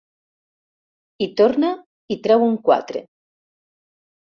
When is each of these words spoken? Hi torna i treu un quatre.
Hi 1.21 1.29
torna 1.43 1.71
i 2.17 2.21
treu 2.27 2.49
un 2.49 2.59
quatre. 2.67 3.09